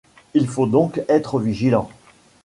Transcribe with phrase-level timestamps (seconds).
[0.33, 1.87] Il faut donc être vigilant.